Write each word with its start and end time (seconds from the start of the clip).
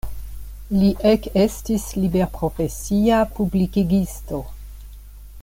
Li 0.77 0.87
ekestis 1.09 1.85
liberprofesia 2.05 3.21
publikigisto. 3.37 4.43